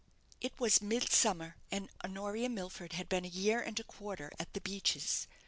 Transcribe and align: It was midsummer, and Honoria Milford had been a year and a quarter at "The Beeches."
It 0.41 0.59
was 0.59 0.81
midsummer, 0.81 1.57
and 1.69 1.87
Honoria 2.03 2.49
Milford 2.49 2.93
had 2.93 3.07
been 3.07 3.23
a 3.23 3.27
year 3.27 3.59
and 3.61 3.79
a 3.79 3.83
quarter 3.83 4.31
at 4.39 4.51
"The 4.55 4.61
Beeches." 4.61 5.27